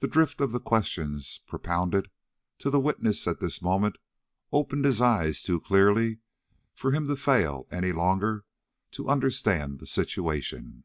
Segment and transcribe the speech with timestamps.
[0.00, 2.10] The drift of the questions propounded
[2.58, 3.96] to the witness at this moment
[4.50, 6.18] opened his eyes too clearly
[6.74, 8.44] for him to fail any longer
[8.90, 10.82] to understand the situation.